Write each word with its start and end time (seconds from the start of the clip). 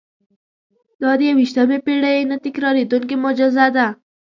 دا 1.01 1.11
د 1.19 1.21
یوویشتمې 1.29 1.77
پېړۍ 1.85 2.17
نه 2.29 2.37
تکرارېدونکې 2.45 3.15
معجزه 3.23 3.65
ده. 3.75 3.87